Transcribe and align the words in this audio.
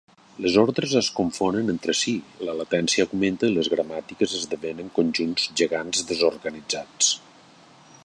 Les 0.43 0.53
ordres 0.61 0.95
es 1.01 1.09
confonen 1.19 1.69
entre 1.73 1.95
si, 1.99 2.15
la 2.47 2.57
latència 2.61 3.07
augmenta 3.09 3.51
i 3.51 3.55
les 3.59 3.71
gramàtiques 3.75 4.35
esdevenen 4.41 4.93
conjunts 4.99 5.49
gegants 5.63 6.05
desorganitzats. 6.15 7.17